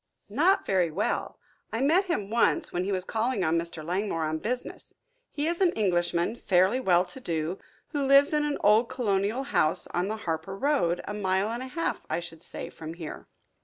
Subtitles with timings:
[0.29, 1.37] "Not very well
[1.71, 3.85] I met him once, when he was calling on Mr.
[3.85, 4.95] Langmore on business.
[5.29, 9.85] He is an Englishman, fairly well to do, who lives in an old colonial house
[9.93, 13.27] on the Harper road, a mile and a half, I should say, from here."